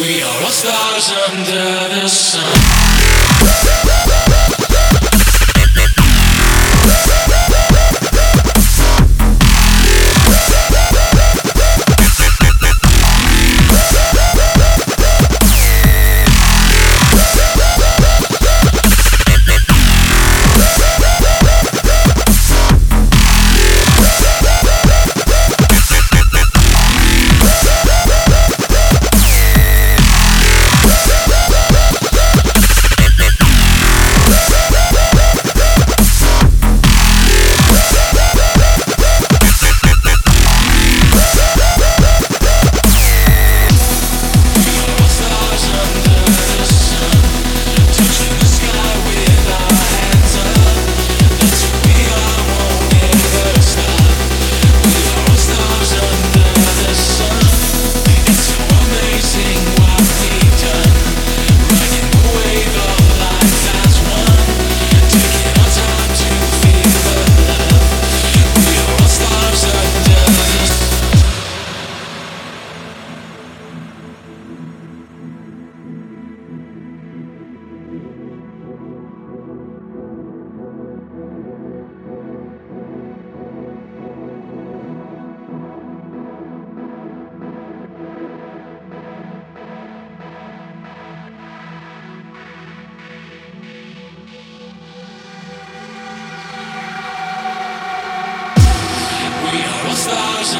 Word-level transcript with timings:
We 0.00 0.22
are 0.22 0.42
all 0.42 0.50
stars 0.50 1.12
under 1.28 2.00
the 2.00 2.08
sun. 2.08 3.99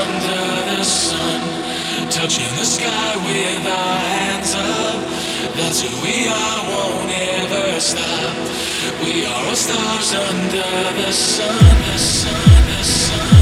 under 0.00 0.76
the 0.76 0.84
sun, 0.84 1.40
touching 2.10 2.52
the 2.56 2.64
sky 2.64 3.10
with 3.26 3.66
our 3.66 3.96
hands 4.16 4.54
up. 4.54 4.98
That's 5.56 5.82
who 5.82 5.92
we 6.02 6.28
are, 6.28 6.60
won't 6.70 7.10
ever 7.10 7.80
stop. 7.80 8.34
We 9.04 9.26
are 9.26 9.46
all 9.48 9.56
stars 9.56 10.14
under 10.14 10.72
the 11.00 11.12
sun, 11.12 11.58
the 11.86 11.98
sun, 11.98 12.66
the 12.68 12.84
sun. 12.84 13.32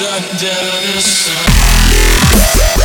under 0.00 0.38
the 0.38 1.00
sun 1.00 2.77